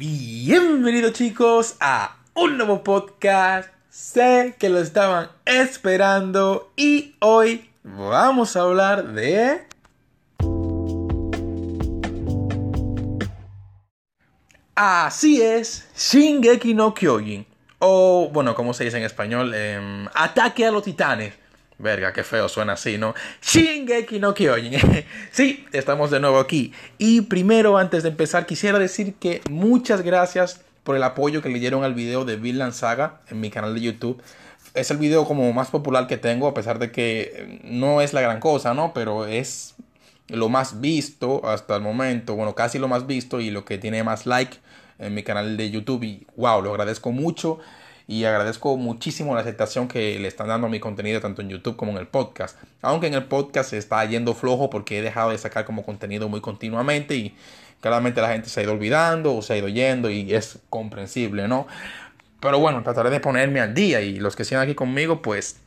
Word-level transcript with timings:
Bienvenidos 0.00 1.12
chicos 1.12 1.76
a 1.78 2.16
un 2.32 2.56
nuevo 2.56 2.82
podcast. 2.82 3.68
Sé 3.90 4.56
que 4.58 4.70
lo 4.70 4.78
estaban 4.78 5.28
esperando 5.44 6.72
y 6.74 7.16
hoy 7.18 7.68
vamos 7.82 8.56
a 8.56 8.62
hablar 8.62 9.12
de... 9.12 9.60
Así 14.74 15.42
es, 15.42 15.86
Shingeki 15.94 16.72
no 16.72 16.94
Kyojin. 16.94 17.44
O, 17.78 18.30
bueno, 18.32 18.54
como 18.54 18.72
se 18.72 18.84
dice 18.84 18.96
en 18.96 19.04
español, 19.04 19.52
em, 19.52 20.08
Ataque 20.14 20.64
a 20.64 20.70
los 20.70 20.82
Titanes. 20.82 21.34
Verga, 21.80 22.12
qué 22.12 22.22
feo 22.22 22.46
suena 22.48 22.74
así, 22.74 22.98
¿no? 22.98 23.14
Shingeki 23.40 24.18
no 24.18 24.34
Kyojin. 24.34 24.78
sí, 25.32 25.64
estamos 25.72 26.10
de 26.10 26.20
nuevo 26.20 26.38
aquí. 26.38 26.74
Y 26.98 27.22
primero, 27.22 27.78
antes 27.78 28.02
de 28.02 28.10
empezar, 28.10 28.44
quisiera 28.44 28.78
decir 28.78 29.14
que 29.14 29.40
muchas 29.48 30.02
gracias 30.02 30.60
por 30.84 30.94
el 30.94 31.02
apoyo 31.02 31.40
que 31.40 31.48
le 31.48 31.58
dieron 31.58 31.82
al 31.82 31.94
video 31.94 32.26
de 32.26 32.36
Vinland 32.36 32.74
Saga 32.74 33.22
en 33.30 33.40
mi 33.40 33.50
canal 33.50 33.74
de 33.74 33.80
YouTube. 33.80 34.22
Es 34.74 34.90
el 34.90 34.98
video 34.98 35.24
como 35.24 35.50
más 35.54 35.68
popular 35.68 36.06
que 36.06 36.18
tengo, 36.18 36.48
a 36.48 36.54
pesar 36.54 36.78
de 36.78 36.92
que 36.92 37.60
no 37.64 38.02
es 38.02 38.12
la 38.12 38.20
gran 38.20 38.40
cosa, 38.40 38.74
¿no? 38.74 38.92
Pero 38.92 39.24
es 39.24 39.74
lo 40.28 40.50
más 40.50 40.82
visto 40.82 41.46
hasta 41.48 41.76
el 41.76 41.82
momento, 41.82 42.36
bueno, 42.36 42.54
casi 42.54 42.78
lo 42.78 42.88
más 42.88 43.06
visto 43.06 43.40
y 43.40 43.50
lo 43.50 43.64
que 43.64 43.78
tiene 43.78 44.04
más 44.04 44.26
like 44.26 44.58
en 44.98 45.14
mi 45.14 45.22
canal 45.22 45.56
de 45.56 45.70
YouTube. 45.70 46.04
Y 46.04 46.26
wow, 46.36 46.60
lo 46.60 46.72
agradezco 46.72 47.10
mucho 47.10 47.58
y 48.10 48.24
agradezco 48.24 48.76
muchísimo 48.76 49.36
la 49.36 49.42
aceptación 49.42 49.86
que 49.86 50.18
le 50.18 50.26
están 50.26 50.48
dando 50.48 50.66
a 50.66 50.70
mi 50.70 50.80
contenido 50.80 51.20
tanto 51.20 51.42
en 51.42 51.48
YouTube 51.48 51.76
como 51.76 51.92
en 51.92 51.98
el 51.98 52.08
podcast. 52.08 52.58
Aunque 52.82 53.06
en 53.06 53.14
el 53.14 53.26
podcast 53.26 53.70
se 53.70 53.78
está 53.78 54.04
yendo 54.04 54.34
flojo 54.34 54.68
porque 54.68 54.98
he 54.98 55.02
dejado 55.02 55.30
de 55.30 55.38
sacar 55.38 55.64
como 55.64 55.84
contenido 55.84 56.28
muy 56.28 56.40
continuamente 56.40 57.14
y 57.14 57.36
claramente 57.80 58.20
la 58.20 58.30
gente 58.30 58.48
se 58.48 58.58
ha 58.58 58.62
ido 58.64 58.72
olvidando 58.72 59.36
o 59.36 59.42
se 59.42 59.52
ha 59.52 59.58
ido 59.58 59.68
yendo 59.68 60.10
y 60.10 60.34
es 60.34 60.58
comprensible, 60.70 61.46
¿no? 61.46 61.68
Pero 62.40 62.58
bueno, 62.58 62.82
trataré 62.82 63.10
de 63.10 63.20
ponerme 63.20 63.60
al 63.60 63.74
día 63.74 64.00
y 64.00 64.18
los 64.18 64.34
que 64.34 64.44
siguen 64.44 64.64
aquí 64.64 64.74
conmigo, 64.74 65.22
pues 65.22 65.60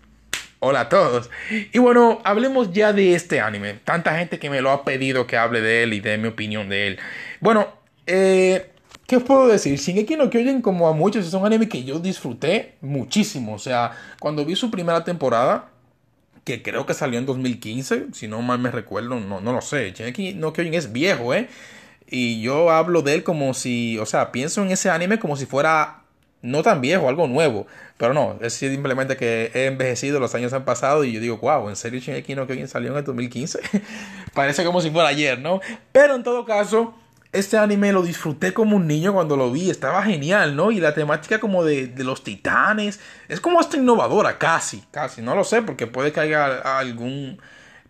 hola 0.60 0.82
a 0.82 0.90
todos. 0.90 1.30
Y 1.72 1.80
bueno, 1.80 2.20
hablemos 2.26 2.74
ya 2.74 2.92
de 2.92 3.16
este 3.16 3.40
anime. 3.40 3.76
Tanta 3.86 4.18
gente 4.18 4.38
que 4.38 4.50
me 4.50 4.60
lo 4.60 4.72
ha 4.72 4.84
pedido 4.84 5.28
que 5.28 5.38
hable 5.38 5.62
de 5.62 5.84
él 5.84 5.94
y 5.94 6.02
de 6.02 6.18
mi 6.18 6.28
opinión 6.28 6.68
de 6.68 6.88
él. 6.88 7.00
Bueno, 7.40 7.70
eh, 8.06 8.73
¿Qué 9.14 9.18
os 9.18 9.24
puedo 9.26 9.48
decir? 9.48 9.78
Shingeki 9.78 10.16
no 10.16 10.32
Kyojin, 10.32 10.64
como 10.64 10.88
a 10.88 10.94
muchos, 10.94 11.28
es 11.28 11.36
un 11.36 11.46
anime 11.46 11.70
que 11.70 11.84
yo 11.84 12.00
disfruté 12.00 12.74
muchísimo. 12.82 13.54
O 13.54 13.60
sea, 13.60 13.92
cuando 14.20 14.44
vi 14.44 14.56
su 14.56 14.72
primera 14.72 15.04
temporada, 15.04 15.70
que 16.44 16.64
creo 16.64 16.88
que 16.88 16.96
salió 16.96 17.20
en 17.20 17.28
2015, 17.28 18.08
si 18.12 18.28
no 18.28 18.42
mal 18.42 18.58
me 18.58 18.72
recuerdo, 18.72 19.20
no, 19.20 19.40
no 19.40 19.54
lo 19.54 19.62
sé. 19.62 19.92
Shingeki 19.92 20.34
no 20.34 20.52
Kyojin 20.52 20.74
es 20.74 20.92
viejo, 20.92 21.32
¿eh? 21.36 21.48
Y 22.10 22.42
yo 22.42 22.72
hablo 22.72 23.04
de 23.04 23.14
él 23.14 23.24
como 23.24 23.54
si, 23.54 24.00
o 24.00 24.08
sea, 24.08 24.32
pienso 24.32 24.64
en 24.64 24.72
ese 24.72 24.90
anime 24.90 25.20
como 25.20 25.38
si 25.38 25.46
fuera 25.46 26.02
no 26.42 26.64
tan 26.64 26.82
viejo, 26.82 27.08
algo 27.08 27.28
nuevo. 27.28 27.68
Pero 27.98 28.16
no, 28.16 28.40
es 28.42 28.56
simplemente 28.56 29.16
que 29.16 29.52
he 29.54 29.68
envejecido, 29.68 30.20
los 30.20 30.34
años 30.34 30.54
han 30.54 30.66
pasado 30.66 31.04
y 31.04 31.12
yo 31.12 31.20
digo, 31.20 31.38
wow, 31.38 31.70
¿en 31.70 31.76
serio 31.76 32.00
Shingeki 32.00 32.34
no 32.34 32.48
Kyojin 32.48 32.68
salió 32.68 32.90
en 32.90 32.98
el 32.98 33.04
2015? 33.04 33.60
Parece 34.34 34.66
como 34.66 34.82
si 34.82 34.90
fuera 34.90 35.10
ayer, 35.10 35.38
¿no? 35.38 35.62
Pero 35.92 36.16
en 36.16 36.24
todo 36.24 36.46
caso 36.46 36.96
este 37.34 37.58
anime 37.58 37.92
lo 37.92 38.04
disfruté 38.04 38.54
como 38.54 38.78
un 38.78 38.88
niño 38.88 39.12
cuando 39.12 39.36
lo 39.36 39.52
vi, 39.52 39.72
estaba 39.72 40.04
genial, 40.04 40.56
¿no? 40.56 40.72
Y 40.72 40.80
la 40.80 40.94
temática 40.94 41.40
como 41.40 41.66
de, 41.66 41.92
los 41.98 42.24
titanes, 42.24 43.00
es 43.28 43.42
como 43.42 43.60
hasta 43.60 43.76
innovadora, 43.76 44.38
casi, 44.38 44.84
casi, 44.92 45.24
no 45.24 45.36
lo 45.36 45.44
sé, 45.44 45.64
porque 45.64 45.88
puede 45.88 46.12
que 46.12 46.20
haya 46.20 46.78
algún 46.78 47.42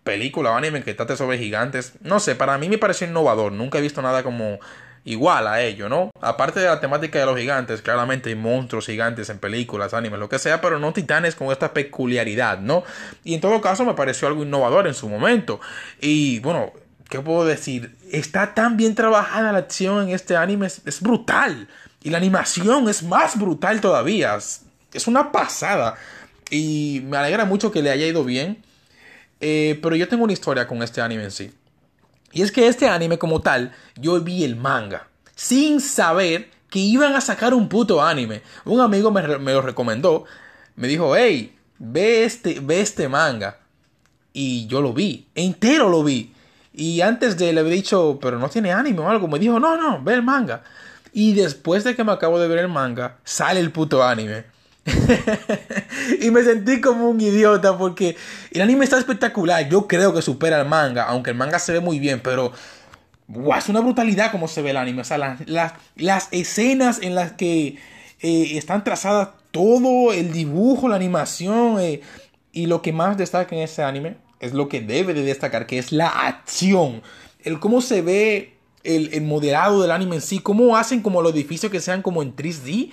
película 0.02 0.50
o 0.50 0.54
anime 0.54 0.82
que 0.82 0.94
trate 0.94 1.16
sobre 1.16 1.38
gigantes, 1.38 1.92
no 2.00 2.20
sé, 2.20 2.34
para 2.34 2.56
mí 2.56 2.70
me 2.70 2.78
pareció 2.78 3.06
innovador, 3.06 3.52
nunca 3.52 3.78
he 3.78 3.82
visto 3.82 4.00
nada 4.00 4.22
como 4.22 4.58
igual 5.04 5.46
a 5.46 5.60
ello, 5.60 5.90
¿no? 5.90 6.10
Aparte 6.22 6.60
de 6.60 6.66
la 6.66 6.80
temática 6.80 7.18
de 7.18 7.26
los 7.26 7.38
gigantes, 7.38 7.82
claramente 7.82 8.30
hay 8.30 8.36
monstruos 8.36 8.86
gigantes 8.86 9.28
en 9.28 9.38
películas, 9.38 9.92
animes, 9.92 10.18
lo 10.18 10.30
que 10.30 10.38
sea, 10.38 10.62
pero 10.62 10.78
no 10.78 10.94
titanes 10.94 11.34
con 11.34 11.52
esta 11.52 11.74
peculiaridad, 11.74 12.60
¿no? 12.60 12.84
Y 13.24 13.34
en 13.34 13.42
todo 13.42 13.60
caso 13.60 13.84
me 13.84 13.92
pareció 13.92 14.26
algo 14.28 14.42
innovador 14.42 14.86
en 14.86 14.94
su 14.94 15.08
momento. 15.08 15.60
Y 16.00 16.38
bueno, 16.40 16.72
¿qué 17.08 17.20
puedo 17.20 17.44
decir? 17.44 17.96
Está 18.10 18.54
tan 18.54 18.76
bien 18.76 18.94
trabajada 18.94 19.52
la 19.52 19.58
acción 19.58 20.08
en 20.08 20.14
este 20.14 20.36
anime, 20.36 20.66
es, 20.66 21.00
brutal. 21.00 21.68
Y 22.02 22.10
la 22.10 22.18
animación 22.18 22.88
es 22.88 23.02
más 23.02 23.38
brutal 23.38 23.80
todavía. 23.80 24.36
Es, 24.36 25.06
una 25.06 25.32
pasada. 25.32 25.96
Y 26.50 27.02
me 27.04 27.16
alegra 27.16 27.44
mucho 27.44 27.70
que 27.70 27.82
le 27.82 27.90
haya 27.90 28.06
ido 28.06 28.24
bien. 28.24 28.62
Eh, 29.40 29.78
pero 29.82 29.96
yo 29.96 30.08
tengo 30.08 30.24
una 30.24 30.32
historia 30.32 30.66
con 30.66 30.82
este 30.82 31.00
anime 31.00 31.24
en 31.24 31.30
sí. 31.30 31.52
Y 32.32 32.42
es 32.42 32.50
que 32.50 32.66
este 32.66 32.88
anime 32.88 33.18
como 33.18 33.40
tal, 33.40 33.72
yo 33.96 34.20
vi 34.20 34.44
el 34.44 34.56
manga. 34.56 35.08
Sin 35.34 35.80
saber 35.80 36.50
que 36.68 36.80
iban 36.80 37.14
a 37.14 37.20
sacar 37.20 37.54
un 37.54 37.68
puto 37.68 38.02
anime. 38.02 38.42
Un 38.64 38.80
amigo 38.80 39.10
me, 39.10 39.38
me 39.38 39.52
lo 39.52 39.62
recomendó. 39.62 40.24
Me 40.76 40.88
dijo, 40.88 41.16
hey, 41.16 41.56
ve 41.78 42.24
este, 42.24 42.58
ve 42.60 42.80
este 42.80 43.08
manga. 43.08 43.58
Y 44.32 44.66
yo 44.66 44.82
lo 44.82 44.92
vi. 44.92 45.28
Entero 45.34 45.88
lo 45.88 46.02
vi. 46.02 46.33
Y 46.76 47.00
antes 47.02 47.38
de 47.38 47.52
le 47.52 47.60
había 47.60 47.72
dicho, 47.72 48.18
pero 48.20 48.38
no 48.38 48.48
tiene 48.48 48.72
ánimo 48.72 49.04
o 49.04 49.08
algo, 49.08 49.28
me 49.28 49.38
dijo, 49.38 49.60
no, 49.60 49.76
no, 49.76 50.02
ve 50.02 50.14
el 50.14 50.22
manga. 50.22 50.64
Y 51.12 51.32
después 51.32 51.84
de 51.84 51.94
que 51.94 52.02
me 52.02 52.10
acabo 52.10 52.40
de 52.40 52.48
ver 52.48 52.58
el 52.58 52.68
manga, 52.68 53.18
sale 53.22 53.60
el 53.60 53.70
puto 53.70 54.02
anime. 54.02 54.44
y 56.20 56.30
me 56.32 56.42
sentí 56.42 56.80
como 56.80 57.08
un 57.08 57.20
idiota 57.20 57.78
porque 57.78 58.16
el 58.50 58.60
anime 58.60 58.84
está 58.84 58.98
espectacular. 58.98 59.68
Yo 59.68 59.86
creo 59.86 60.12
que 60.12 60.20
supera 60.20 60.60
el 60.60 60.68
manga, 60.68 61.04
aunque 61.04 61.30
el 61.30 61.36
manga 61.36 61.60
se 61.60 61.72
ve 61.72 61.78
muy 61.78 62.00
bien, 62.00 62.20
pero 62.20 62.52
es 63.56 63.68
una 63.68 63.80
brutalidad 63.80 64.32
como 64.32 64.48
se 64.48 64.60
ve 64.60 64.70
el 64.70 64.76
anime. 64.76 65.02
O 65.02 65.04
sea, 65.04 65.16
las, 65.16 65.74
las, 65.94 66.28
escenas 66.32 67.00
en 67.02 67.14
las 67.14 67.32
que 67.32 67.78
eh, 68.20 68.58
están 68.58 68.82
trazadas 68.82 69.28
todo 69.52 70.12
el 70.12 70.32
dibujo, 70.32 70.88
la 70.88 70.96
animación 70.96 71.78
eh, 71.78 72.02
y 72.50 72.66
lo 72.66 72.82
que 72.82 72.92
más 72.92 73.16
destaca 73.16 73.54
en 73.54 73.62
ese 73.62 73.84
anime 73.84 74.23
es 74.40 74.52
lo 74.52 74.68
que 74.68 74.80
debe 74.80 75.14
de 75.14 75.22
destacar, 75.22 75.66
que 75.66 75.78
es 75.78 75.92
la 75.92 76.08
acción. 76.08 77.02
El 77.42 77.60
cómo 77.60 77.80
se 77.80 78.02
ve 78.02 78.54
el, 78.82 79.10
el 79.12 79.22
moderado 79.22 79.82
del 79.82 79.90
anime 79.90 80.16
en 80.16 80.22
sí, 80.22 80.38
cómo 80.38 80.76
hacen 80.76 81.00
como 81.00 81.22
los 81.22 81.32
edificios 81.32 81.70
que 81.70 81.80
sean 81.80 82.02
como 82.02 82.22
en 82.22 82.34
3D 82.34 82.90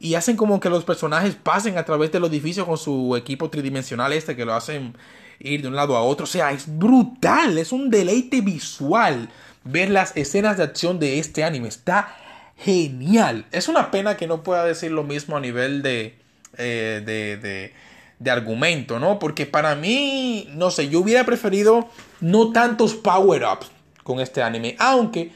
y 0.00 0.14
hacen 0.14 0.36
como 0.36 0.60
que 0.60 0.70
los 0.70 0.84
personajes 0.84 1.34
pasen 1.34 1.76
a 1.76 1.84
través 1.84 2.10
del 2.10 2.24
edificio 2.24 2.66
con 2.66 2.78
su 2.78 3.16
equipo 3.16 3.50
tridimensional 3.50 4.12
este 4.12 4.34
que 4.34 4.46
lo 4.46 4.54
hacen 4.54 4.96
ir 5.38 5.62
de 5.62 5.68
un 5.68 5.76
lado 5.76 5.96
a 5.96 6.02
otro. 6.02 6.24
O 6.24 6.26
sea, 6.26 6.52
es 6.52 6.64
brutal, 6.66 7.58
es 7.58 7.72
un 7.72 7.90
deleite 7.90 8.40
visual 8.40 9.28
ver 9.64 9.90
las 9.90 10.16
escenas 10.16 10.56
de 10.56 10.64
acción 10.64 10.98
de 10.98 11.18
este 11.18 11.44
anime. 11.44 11.68
Está 11.68 12.16
genial. 12.56 13.46
Es 13.52 13.68
una 13.68 13.90
pena 13.90 14.16
que 14.16 14.26
no 14.26 14.42
pueda 14.42 14.64
decir 14.64 14.90
lo 14.90 15.02
mismo 15.02 15.36
a 15.36 15.40
nivel 15.40 15.82
de, 15.82 16.18
eh, 16.56 17.02
de, 17.04 17.36
de 17.36 17.72
de 18.20 18.30
argumento, 18.30 19.00
¿no? 19.00 19.18
Porque 19.18 19.46
para 19.46 19.74
mí, 19.74 20.48
no 20.52 20.70
sé, 20.70 20.88
yo 20.88 21.00
hubiera 21.00 21.24
preferido 21.24 21.88
no 22.20 22.52
tantos 22.52 22.94
power-ups 22.94 23.70
con 24.04 24.20
este 24.20 24.42
anime, 24.42 24.76
aunque 24.78 25.32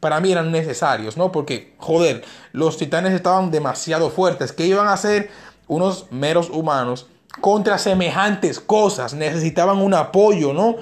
para 0.00 0.20
mí 0.20 0.32
eran 0.32 0.52
necesarios, 0.52 1.16
¿no? 1.16 1.32
Porque, 1.32 1.74
joder, 1.78 2.22
los 2.52 2.76
titanes 2.76 3.14
estaban 3.14 3.50
demasiado 3.50 4.10
fuertes, 4.10 4.52
que 4.52 4.66
iban 4.66 4.88
a 4.88 4.96
ser 4.96 5.30
unos 5.68 6.10
meros 6.10 6.50
humanos 6.50 7.06
contra 7.40 7.78
semejantes 7.78 8.60
cosas, 8.60 9.14
necesitaban 9.14 9.78
un 9.78 9.94
apoyo, 9.94 10.52
¿no? 10.52 10.76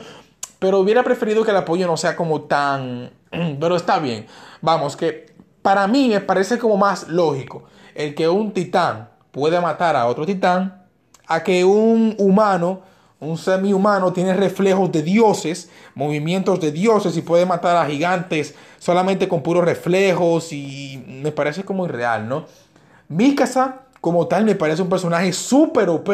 Pero 0.58 0.80
hubiera 0.80 1.04
preferido 1.04 1.44
que 1.44 1.50
el 1.50 1.58
apoyo 1.58 1.86
no 1.86 1.96
sea 1.96 2.16
como 2.16 2.42
tan... 2.42 3.12
Pero 3.30 3.76
está 3.76 3.98
bien, 3.98 4.26
vamos, 4.62 4.96
que 4.96 5.32
para 5.60 5.86
mí 5.86 6.08
me 6.08 6.20
parece 6.20 6.58
como 6.58 6.76
más 6.76 7.08
lógico 7.08 7.64
el 7.94 8.14
que 8.14 8.28
un 8.28 8.52
titán 8.52 9.10
puede 9.30 9.60
matar 9.60 9.96
a 9.96 10.06
otro 10.06 10.24
titán 10.26 10.81
a 11.26 11.42
que 11.42 11.64
un 11.64 12.14
humano, 12.18 12.80
un 13.20 13.38
semi-humano, 13.38 14.12
tiene 14.12 14.34
reflejos 14.34 14.90
de 14.90 15.02
dioses, 15.02 15.70
movimientos 15.94 16.60
de 16.60 16.72
dioses 16.72 17.16
y 17.16 17.22
puede 17.22 17.46
matar 17.46 17.76
a 17.76 17.86
gigantes 17.86 18.54
solamente 18.78 19.28
con 19.28 19.42
puros 19.42 19.64
reflejos 19.64 20.52
y 20.52 21.04
me 21.06 21.32
parece 21.32 21.64
como 21.64 21.86
irreal, 21.86 22.28
¿no? 22.28 22.46
Mikasa, 23.08 23.82
como 24.00 24.26
tal, 24.26 24.44
me 24.44 24.54
parece 24.54 24.82
un 24.82 24.88
personaje 24.88 25.32
súper 25.32 25.88
OP. 25.88 26.10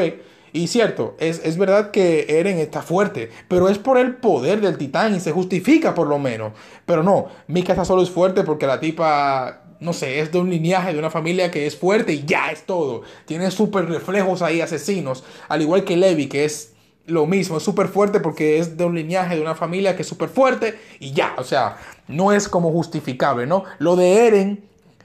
Y 0.53 0.67
cierto, 0.67 1.15
es, 1.19 1.41
es, 1.45 1.59
verdad 1.59 1.91
que 1.91 2.27
Eren 2.41 2.59
está 2.59 2.83
fuerte, 2.83 3.31
pero 3.49 3.69
es 3.69 3.79
por 3.79 3.99
el 3.99 4.17
poder 4.17 4.61
del 4.61 4.79
titán 4.79 5.15
y 5.15 5.21
se 5.21 5.31
justifica 5.31 5.95
por 5.95 6.07
lo 6.07 6.19
menos. 6.19 6.53
Pero 6.87 7.03
no, 7.03 7.27
Mikasa 7.49 7.85
solo 7.85 8.03
es 8.03 8.11
fuerte 8.11 8.45
porque 8.45 8.67
la 8.67 8.81
tipa 8.81 9.68
no 9.81 9.93
sé, 9.93 10.21
es 10.21 10.33
de 10.33 10.39
un 10.39 10.51
lineaje, 10.51 10.93
de 10.93 10.99
una 10.99 11.11
familia 11.11 11.51
que 11.51 11.67
es 11.67 11.77
fuerte 11.77 12.13
y 12.13 12.25
ya 12.25 12.51
es 12.51 12.65
todo. 12.65 13.03
Tiene 13.27 13.51
súper 13.51 13.87
reflejos 13.87 14.43
ahí 14.43 14.61
asesinos. 14.61 15.25
Al 15.49 15.63
igual 15.63 15.85
que 15.85 15.97
Levi, 15.97 16.27
que 16.27 16.45
es 16.45 16.73
lo 17.07 17.27
mismo, 17.27 17.57
es 17.57 17.63
súper 17.63 17.89
fuerte 17.89 18.21
porque 18.21 18.59
es 18.59 18.77
de 18.77 18.85
un 18.85 18.95
lineaje, 18.95 19.37
de 19.37 19.41
una 19.41 19.55
familia 19.55 19.97
que 19.97 20.03
es 20.03 20.09
súper 20.09 20.29
fuerte 20.29 20.79
y 21.01 21.13
ya. 21.13 21.35
O 21.39 21.45
sea, 21.45 21.79
no 22.09 22.33
es 22.33 22.49
como 22.49 22.71
justificable, 22.73 23.47
¿no? 23.47 23.65
Lo 23.79 23.97
de 23.97 24.27
Eren 24.27 24.65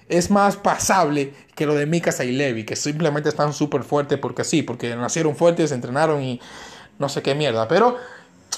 es 0.09 0.29
más 0.29 0.57
pasable 0.57 1.33
que 1.55 1.65
lo 1.65 1.75
de 1.75 1.85
Mikasa 1.85 2.25
y 2.25 2.31
Levi, 2.31 2.65
que 2.65 2.75
simplemente 2.75 3.29
están 3.29 3.53
súper 3.53 3.83
fuertes 3.83 4.19
porque 4.19 4.43
sí, 4.43 4.63
porque 4.63 4.95
nacieron 4.95 5.35
fuertes, 5.35 5.69
se 5.69 5.75
entrenaron 5.75 6.21
y 6.21 6.41
no 6.99 7.09
sé 7.09 7.21
qué 7.21 7.35
mierda. 7.35 7.67
Pero 7.67 7.97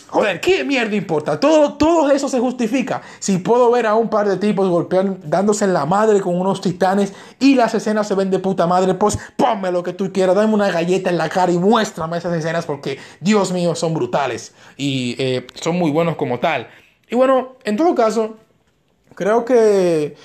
Joder, 0.07 0.39
¿qué 0.39 0.63
mierda 0.63 0.95
importa? 0.95 1.39
Todo, 1.39 2.11
eso 2.11 2.29
se 2.29 2.39
justifica. 2.39 3.01
Si 3.19 3.37
puedo 3.37 3.71
ver 3.71 3.85
a 3.85 3.95
un 3.95 4.09
par 4.09 4.27
de 4.27 4.37
tipos 4.37 4.69
golpeando, 4.69 5.17
dándose 5.23 5.65
en 5.65 5.73
la 5.73 5.85
madre 5.85 6.21
con 6.21 6.39
unos 6.39 6.61
titanes 6.61 7.13
y 7.39 7.55
las 7.55 7.73
escenas 7.73 8.07
se 8.07 8.15
ven 8.15 8.29
de 8.29 8.39
puta 8.39 8.67
madre, 8.67 8.93
pues 8.93 9.17
ponme 9.35 9.71
lo 9.71 9.83
que 9.83 9.93
tú 9.93 10.11
quieras, 10.11 10.35
dame 10.35 10.53
una 10.53 10.71
galleta 10.71 11.09
en 11.09 11.17
la 11.17 11.29
cara 11.29 11.51
y 11.51 11.57
muéstrame 11.57 12.17
esas 12.17 12.33
escenas 12.35 12.65
porque, 12.65 12.97
Dios 13.19 13.51
mío, 13.51 13.75
son 13.75 13.93
brutales 13.93 14.53
y 14.77 15.15
eh, 15.19 15.47
son 15.55 15.77
muy 15.77 15.91
buenos 15.91 16.15
como 16.15 16.39
tal. 16.39 16.67
Y 17.09 17.15
bueno, 17.15 17.55
en 17.63 17.77
todo 17.77 17.93
caso, 17.93 18.37
creo 19.15 19.45
que 19.45 20.15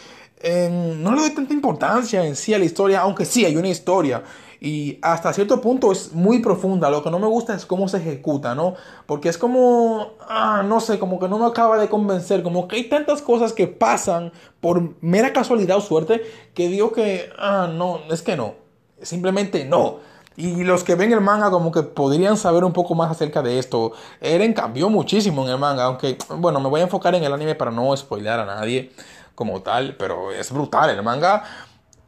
eh, 0.43 0.97
no 0.99 1.15
le 1.15 1.21
doy 1.21 1.31
tanta 1.31 1.53
importancia 1.53 2.25
en 2.25 2.35
sí 2.37 2.55
a 2.55 2.59
la 2.59 2.65
historia, 2.65 3.01
aunque 3.01 3.25
sí 3.25 3.45
hay 3.45 3.57
una 3.57 3.69
historia. 3.69 4.23
Y 4.61 4.99
hasta 5.01 5.33
cierto 5.33 5.61
punto 5.63 5.91
es 5.91 6.13
muy 6.13 6.41
profunda. 6.41 6.91
Lo 6.91 7.03
que 7.03 7.11
no 7.11 7.19
me 7.19 7.27
gusta 7.27 7.55
es 7.55 7.65
cómo 7.65 7.89
se 7.89 7.97
ejecuta, 7.97 8.55
¿no? 8.55 8.75
Porque 9.07 9.31
es 9.31 9.39
como, 9.39 10.11
ah, 10.29 10.63
no 10.65 10.81
sé, 10.81 10.99
como 10.99 11.19
que 11.19 11.29
no 11.29 11.39
me 11.39 11.47
acaba 11.47 11.79
de 11.79 11.89
convencer. 11.89 12.43
Como 12.43 12.69
que 12.69 12.77
hay 12.77 12.85
tantas 12.85 13.23
cosas 13.23 13.55
que 13.55 13.67
pasan 13.67 14.33
por 14.61 14.95
mera 15.01 15.33
casualidad 15.33 15.79
o 15.79 15.81
suerte 15.81 16.23
que 16.53 16.69
digo 16.69 16.93
que, 16.93 17.31
ah, 17.39 17.71
no, 17.73 18.01
es 18.11 18.21
que 18.21 18.37
no. 18.37 18.55
Simplemente 19.01 19.65
no. 19.65 19.99
Y 20.37 20.63
los 20.63 20.85
que 20.85 20.95
ven 20.95 21.13
el 21.13 21.21
manga 21.21 21.51
como 21.51 21.73
que 21.73 21.83
podrían 21.83 22.37
saber 22.37 22.65
un 22.65 22.73
poco 22.73 22.95
más 22.95 23.11
acerca 23.11 23.43
de 23.43 23.59
esto. 23.59 23.93
Eren 24.21 24.53
cambió 24.53 24.91
muchísimo 24.91 25.45
en 25.45 25.53
el 25.53 25.59
manga, 25.59 25.85
aunque, 25.85 26.19
bueno, 26.37 26.61
me 26.61 26.69
voy 26.69 26.81
a 26.81 26.85
enfocar 26.85 27.15
en 27.15 27.25
el 27.25 27.33
anime 27.33 27.55
para 27.55 27.71
no 27.71 27.97
spoilear 27.97 28.41
a 28.41 28.45
nadie 28.45 28.93
como 29.35 29.63
tal, 29.63 29.97
pero 29.99 30.33
es 30.33 30.53
brutal. 30.53 30.91
El 30.91 31.03
manga 31.03 31.45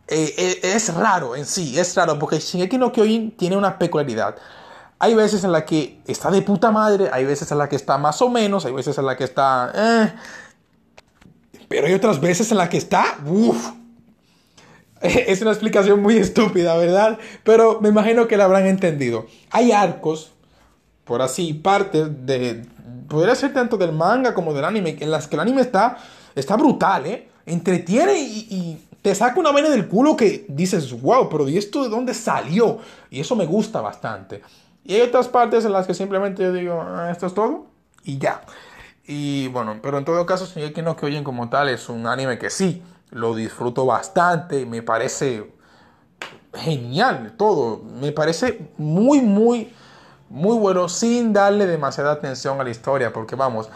eh, 0.08 0.34
eh, 0.36 0.60
es 0.62 0.92
raro 0.94 1.36
en 1.36 1.46
sí, 1.46 1.78
es 1.78 1.94
raro, 1.94 2.18
porque 2.18 2.38
Shingeki 2.38 2.76
no 2.76 2.92
Kyojin 2.92 3.30
tiene 3.32 3.56
una 3.56 3.78
peculiaridad. 3.78 4.36
Hay 4.98 5.14
veces 5.14 5.42
en 5.44 5.52
la 5.52 5.64
que 5.64 6.00
está 6.06 6.30
de 6.30 6.42
puta 6.42 6.70
madre, 6.70 7.08
hay 7.12 7.24
veces 7.24 7.50
en 7.50 7.58
la 7.58 7.68
que 7.68 7.76
está 7.76 7.98
más 7.98 8.20
o 8.22 8.28
menos, 8.28 8.64
hay 8.64 8.72
veces 8.72 8.96
en 8.98 9.06
la 9.06 9.16
que 9.16 9.24
está... 9.24 9.72
Eh, 9.74 10.12
pero 11.68 11.86
hay 11.86 11.94
otras 11.94 12.20
veces 12.20 12.50
en 12.52 12.58
la 12.58 12.68
que 12.68 12.76
está... 12.76 13.18
Uf, 13.26 13.70
es 15.00 15.40
una 15.40 15.52
explicación 15.52 16.02
muy 16.02 16.16
estúpida, 16.18 16.76
¿verdad? 16.76 17.18
Pero 17.42 17.80
me 17.80 17.88
imagino 17.88 18.28
que 18.28 18.36
la 18.36 18.44
habrán 18.44 18.66
entendido. 18.66 19.26
Hay 19.50 19.72
arcos, 19.72 20.32
por 21.04 21.22
así, 21.22 21.54
partes 21.54 22.08
de... 22.26 22.66
Podría 23.08 23.34
ser 23.34 23.52
tanto 23.52 23.76
del 23.76 23.92
manga 23.92 24.34
como 24.34 24.52
del 24.54 24.64
anime, 24.64 24.96
en 25.00 25.10
las 25.10 25.26
que 25.26 25.36
el 25.36 25.40
anime 25.40 25.62
está, 25.62 25.98
está 26.34 26.56
brutal, 26.56 27.06
¿eh? 27.06 27.28
Entretiene 27.44 28.18
y 28.18 28.78
te 29.02 29.14
saca 29.14 29.38
una 29.38 29.52
vena 29.52 29.68
del 29.68 29.88
culo 29.88 30.16
que 30.16 30.46
dices, 30.48 31.00
wow, 31.02 31.28
pero 31.28 31.48
¿y 31.48 31.58
esto 31.58 31.82
de 31.82 31.88
dónde 31.88 32.14
salió? 32.14 32.78
Y 33.10 33.20
eso 33.20 33.34
me 33.34 33.46
gusta 33.46 33.80
bastante. 33.80 34.42
Y 34.84 34.94
hay 34.94 35.02
otras 35.02 35.28
partes 35.28 35.64
en 35.64 35.72
las 35.72 35.86
que 35.86 35.94
simplemente 35.94 36.42
yo 36.42 36.52
digo, 36.52 36.80
ah, 36.80 37.10
esto 37.10 37.26
es 37.26 37.34
todo 37.34 37.66
y 38.04 38.18
ya. 38.18 38.42
Y 39.04 39.48
bueno, 39.48 39.80
pero 39.82 39.98
en 39.98 40.04
todo 40.04 40.24
caso, 40.24 40.46
que 40.72 40.82
no 40.82 40.96
que 40.96 41.06
oyen 41.06 41.24
como 41.24 41.48
tal 41.48 41.68
es 41.68 41.88
un 41.88 42.06
anime 42.06 42.38
que 42.38 42.50
sí, 42.50 42.82
lo 43.10 43.34
disfruto 43.34 43.84
bastante, 43.84 44.64
me 44.66 44.82
parece 44.82 45.52
genial 46.54 47.34
todo, 47.36 47.82
me 47.82 48.12
parece 48.12 48.70
muy, 48.78 49.20
muy, 49.20 49.72
muy 50.28 50.56
bueno 50.56 50.88
sin 50.88 51.32
darle 51.32 51.66
demasiada 51.66 52.12
atención 52.12 52.60
a 52.60 52.64
la 52.64 52.70
historia, 52.70 53.12
porque 53.12 53.34
vamos, 53.34 53.68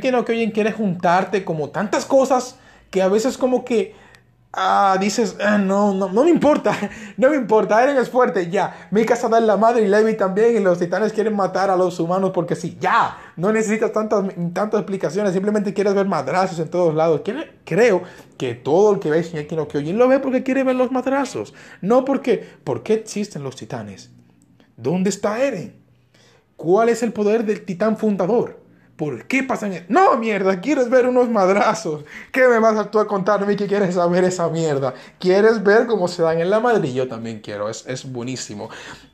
que 0.00 0.12
no 0.12 0.24
oyen 0.32 0.52
quiere 0.52 0.72
juntarte 0.72 1.44
como 1.44 1.70
tantas 1.70 2.04
cosas 2.04 2.56
que 2.90 3.02
a 3.02 3.08
veces 3.08 3.36
como 3.36 3.64
que 3.64 3.94
Ah, 4.52 4.96
dices, 4.98 5.36
ah, 5.38 5.58
no, 5.58 5.92
no, 5.92 6.08
no 6.08 6.24
me 6.24 6.30
importa, 6.30 6.74
no 7.18 7.28
me 7.28 7.36
importa, 7.36 7.82
Eren 7.82 7.98
es 7.98 8.08
fuerte, 8.08 8.50
ya. 8.50 8.88
Mika 8.90 9.14
se 9.14 9.28
da 9.28 9.38
la 9.38 9.58
madre 9.58 9.82
y 9.82 9.86
Levi 9.86 10.16
también, 10.16 10.56
y 10.56 10.60
los 10.60 10.78
titanes 10.78 11.12
quieren 11.12 11.36
matar 11.36 11.68
a 11.68 11.76
los 11.76 12.00
humanos 12.00 12.30
porque 12.32 12.56
sí, 12.56 12.78
ya. 12.80 13.18
No 13.36 13.52
necesitas 13.52 13.92
tantas, 13.92 14.24
tantas 14.54 14.80
explicaciones, 14.80 15.34
simplemente 15.34 15.74
quieres 15.74 15.94
ver 15.94 16.06
madrazos 16.06 16.58
en 16.58 16.70
todos 16.70 16.94
lados. 16.94 17.20
Creo 17.64 18.02
que 18.38 18.54
todo 18.54 18.94
el 18.94 18.98
que 18.98 19.10
ve 19.10 19.22
Shingeki 19.22 19.56
no 19.56 19.68
Kyojin 19.68 19.98
lo 19.98 20.08
ve 20.08 20.20
porque 20.20 20.42
quiere 20.42 20.64
ver 20.64 20.76
los 20.76 20.90
madrazos, 20.90 21.52
no 21.82 22.06
porque, 22.06 22.48
¿por 22.64 22.82
qué 22.82 22.94
existen 22.94 23.42
los 23.42 23.56
titanes? 23.56 24.10
¿Dónde 24.76 25.10
está 25.10 25.42
Eren? 25.42 25.76
¿Cuál 26.56 26.88
es 26.88 27.02
el 27.02 27.12
poder 27.12 27.44
del 27.44 27.62
titán 27.66 27.98
fundador? 27.98 28.65
¿Por 28.96 29.26
qué 29.26 29.42
pasan? 29.42 29.74
eso? 29.74 29.84
No, 29.88 30.16
mierda, 30.16 30.58
quieres 30.60 30.88
ver 30.88 31.06
unos 31.06 31.28
madrazos. 31.28 32.04
¿Qué 32.32 32.48
me 32.48 32.58
vas 32.58 32.78
a 32.78 32.90
tú 32.90 32.98
a 32.98 33.06
contarme 33.06 33.54
que 33.54 33.66
quieres 33.66 33.94
saber 33.94 34.24
esa 34.24 34.48
mierda? 34.48 34.94
¿Quieres 35.18 35.62
ver 35.62 35.86
cómo 35.86 36.08
se 36.08 36.22
dan 36.22 36.40
en 36.40 36.48
la 36.48 36.60
madre? 36.60 36.90
Yo 36.94 37.06
también 37.06 37.40
quiero, 37.40 37.68
es, 37.68 37.84
es 37.86 38.10
buenísimo. 38.10 38.70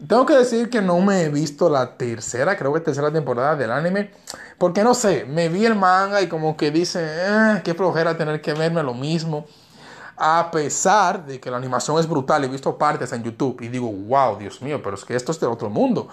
Tengo 0.07 0.25
que 0.25 0.35
decir 0.35 0.71
que 0.71 0.81
no 0.81 1.01
me 1.01 1.23
he 1.23 1.29
visto 1.31 1.69
la 1.69 1.97
tercera, 1.97 2.57
creo 2.57 2.73
que 2.73 2.81
tercera 2.81 3.13
temporada 3.13 3.57
del 3.57 3.73
anime. 3.73 4.11
Porque 4.57 4.85
no 4.85 4.95
sé, 4.95 5.25
me 5.25 5.49
vi 5.49 5.67
el 5.67 5.75
manga 5.75 6.23
y 6.23 6.29
como 6.29 6.57
que 6.57 6.71
dice, 6.71 7.01
eh, 7.03 7.61
qué 7.65 7.75
flojera 7.75 8.17
tener 8.17 8.41
que 8.41 8.53
verme 8.53 8.85
lo 8.85 8.95
mismo. 8.95 9.47
A 10.17 10.51
pesar 10.53 11.27
de 11.27 11.41
que 11.41 11.51
la 11.51 11.57
animación 11.57 11.99
es 11.99 12.09
brutal, 12.09 12.45
he 12.45 12.49
visto 12.49 12.79
partes 12.79 13.13
en 13.13 13.25
YouTube 13.25 13.61
y 13.63 13.67
digo, 13.67 13.91
wow, 13.91 14.39
Dios 14.39 14.63
mío, 14.63 14.81
pero 14.81 14.95
es 14.95 15.05
que 15.05 15.17
esto 15.17 15.33
es 15.33 15.41
de 15.41 15.49
otro 15.49 15.69
mundo. 15.69 16.07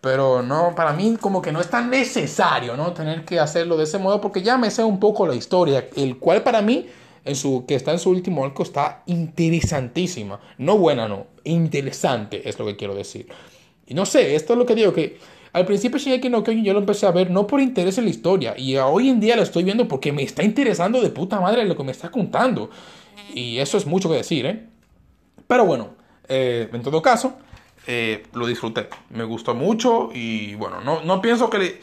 Pero 0.00 0.42
no, 0.42 0.74
para 0.74 0.92
mí 0.94 1.16
como 1.20 1.42
que 1.42 1.52
no 1.52 1.60
es 1.60 1.68
tan 1.68 1.90
necesario, 1.90 2.76
¿no? 2.76 2.92
Tener 2.92 3.24
que 3.24 3.38
hacerlo 3.38 3.76
de 3.76 3.84
ese 3.84 3.98
modo 3.98 4.20
porque 4.20 4.42
ya 4.42 4.56
me 4.56 4.70
sé 4.70 4.82
un 4.82 4.98
poco 4.98 5.26
la 5.26 5.34
historia, 5.34 5.88
el 5.94 6.16
cual 6.16 6.42
para 6.42 6.62
mí, 6.62 6.86
en 7.24 7.36
su, 7.36 7.66
que 7.66 7.74
está 7.74 7.92
en 7.92 7.98
su 7.98 8.08
último 8.08 8.44
arco, 8.44 8.62
está 8.62 9.02
interesantísima. 9.06 10.40
No 10.56 10.78
buena, 10.78 11.06
no, 11.06 11.26
interesante 11.44 12.48
es 12.48 12.58
lo 12.58 12.64
que 12.64 12.76
quiero 12.76 12.94
decir. 12.94 13.28
Y 13.86 13.92
no 13.92 14.06
sé, 14.06 14.34
esto 14.34 14.54
es 14.54 14.58
lo 14.58 14.64
que 14.64 14.74
digo, 14.74 14.94
que 14.94 15.18
al 15.52 15.66
principio 15.66 15.98
Shingeki 15.98 16.30
no 16.30 16.42
Kyojin 16.44 16.64
yo 16.64 16.72
lo 16.72 16.78
empecé 16.78 17.06
a 17.06 17.10
ver 17.10 17.30
no 17.30 17.46
por 17.46 17.60
interés 17.60 17.98
en 17.98 18.04
la 18.04 18.10
historia, 18.10 18.54
y 18.56 18.76
hoy 18.76 19.10
en 19.10 19.20
día 19.20 19.36
lo 19.36 19.42
estoy 19.42 19.64
viendo 19.64 19.86
porque 19.86 20.12
me 20.12 20.22
está 20.22 20.42
interesando 20.42 21.02
de 21.02 21.10
puta 21.10 21.40
madre 21.40 21.64
lo 21.66 21.76
que 21.76 21.84
me 21.84 21.92
está 21.92 22.10
contando. 22.10 22.70
Y 23.34 23.58
eso 23.58 23.76
es 23.76 23.84
mucho 23.84 24.08
que 24.08 24.16
decir, 24.16 24.46
¿eh? 24.46 24.66
Pero 25.46 25.66
bueno, 25.66 25.90
eh, 26.26 26.70
en 26.72 26.82
todo 26.82 27.02
caso... 27.02 27.34
Eh, 27.86 28.26
lo 28.34 28.46
disfruté. 28.46 28.88
Me 29.10 29.24
gustó 29.24 29.54
mucho 29.54 30.10
y 30.12 30.54
bueno, 30.54 30.80
no, 30.80 31.02
no 31.02 31.20
pienso 31.20 31.48
que 31.50 31.80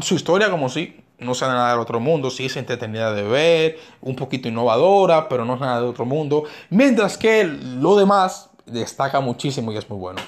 su 0.00 0.14
historia 0.14 0.50
como 0.50 0.68
si 0.68 0.96
no 1.18 1.34
sea 1.34 1.48
nada 1.48 1.70
del 1.70 1.80
otro 1.80 2.00
mundo, 2.00 2.30
sí 2.30 2.46
es 2.46 2.56
entretenida 2.56 3.12
de 3.12 3.22
ver, 3.22 3.78
un 4.00 4.16
poquito 4.16 4.48
innovadora, 4.48 5.28
pero 5.28 5.44
no 5.44 5.54
es 5.54 5.60
nada 5.60 5.80
de 5.80 5.86
otro 5.86 6.04
mundo. 6.04 6.44
Mientras 6.70 7.16
que 7.16 7.44
lo 7.44 7.96
demás 7.96 8.50
destaca 8.66 9.20
muchísimo 9.20 9.72
y 9.72 9.76
es 9.76 9.88
muy 9.88 9.98
bueno. 9.98 10.20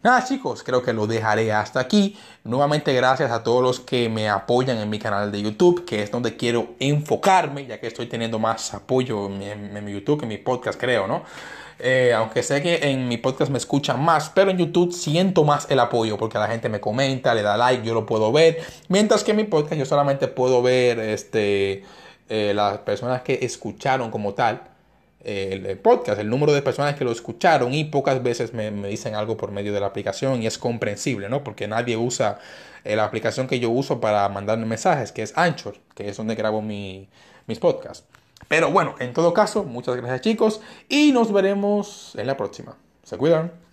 Nada 0.00 0.24
chicos, 0.24 0.62
creo 0.62 0.80
que 0.80 0.92
lo 0.92 1.08
dejaré 1.08 1.50
hasta 1.50 1.80
aquí. 1.80 2.16
Nuevamente 2.44 2.92
gracias 2.92 3.32
a 3.32 3.42
todos 3.42 3.62
los 3.64 3.80
que 3.80 4.08
me 4.08 4.28
apoyan 4.28 4.78
en 4.78 4.88
mi 4.88 5.00
canal 5.00 5.32
de 5.32 5.42
YouTube, 5.42 5.84
que 5.84 6.04
es 6.04 6.12
donde 6.12 6.36
quiero 6.36 6.76
enfocarme, 6.78 7.66
ya 7.66 7.80
que 7.80 7.88
estoy 7.88 8.06
teniendo 8.06 8.38
más 8.38 8.74
apoyo 8.74 9.26
en 9.26 9.84
mi, 9.84 9.92
YouTube 9.92 10.20
que 10.20 10.24
en 10.24 10.28
mi 10.28 10.38
podcast, 10.38 10.80
creo, 10.80 11.08
¿no? 11.08 11.24
Eh, 11.80 12.12
aunque 12.14 12.44
sé 12.44 12.62
que 12.62 12.76
en 12.90 13.08
mi 13.08 13.16
podcast 13.16 13.50
me 13.50 13.58
escuchan 13.58 14.00
más, 14.00 14.30
pero 14.30 14.52
en 14.52 14.58
YouTube 14.58 14.92
siento 14.92 15.42
más 15.42 15.68
el 15.68 15.80
apoyo 15.80 16.16
porque 16.16 16.38
la 16.38 16.46
gente 16.46 16.68
me 16.68 16.78
comenta, 16.80 17.34
le 17.34 17.42
da 17.42 17.56
like, 17.56 17.84
yo 17.84 17.92
lo 17.92 18.06
puedo 18.06 18.30
ver. 18.30 18.64
Mientras 18.86 19.24
que 19.24 19.32
en 19.32 19.38
mi 19.38 19.44
podcast 19.44 19.74
yo 19.74 19.84
solamente 19.84 20.28
puedo 20.28 20.62
ver 20.62 21.00
este, 21.00 21.82
eh, 22.28 22.52
las 22.54 22.78
personas 22.78 23.22
que 23.22 23.40
escucharon 23.42 24.12
como 24.12 24.34
tal 24.34 24.77
el, 25.24 25.78
podcast, 25.78 26.20
el 26.20 26.28
número 26.28 26.52
de 26.52 26.62
personas 26.62 26.94
que 26.94 27.04
lo 27.04 27.12
escucharon 27.12 27.74
y 27.74 27.84
pocas 27.84 28.22
veces 28.22 28.54
me, 28.54 28.70
me, 28.70 28.88
dicen 28.88 29.14
algo 29.14 29.36
por 29.36 29.50
medio 29.50 29.72
de 29.72 29.80
la 29.80 29.86
aplicación 29.86 30.42
y 30.42 30.46
es 30.46 30.58
comprensible, 30.58 31.28
¿no? 31.28 31.44
Porque 31.44 31.66
nadie 31.68 31.96
usa 31.96 32.38
la 32.84 33.04
aplicación 33.04 33.46
que 33.46 33.60
yo 33.60 33.70
uso 33.70 34.00
para 34.00 34.28
mandarme 34.28 34.66
mensajes, 34.66 35.12
que 35.12 35.22
es 35.22 35.36
Anchor, 35.36 35.76
que 35.94 36.08
es 36.08 36.16
donde 36.16 36.34
grabo 36.34 36.62
mi, 36.62 37.08
mis 37.46 37.58
podcasts. 37.58 38.06
Pero 38.46 38.70
bueno, 38.70 38.94
en 38.98 39.12
todo 39.12 39.34
caso, 39.34 39.64
muchas 39.64 39.96
gracias 39.96 40.22
chicos 40.22 40.60
y 40.88 41.12
nos 41.12 41.32
veremos 41.32 42.14
en 42.16 42.26
la 42.26 42.36
próxima. 42.36 42.76
Se 43.02 43.16
cuidan. 43.16 43.67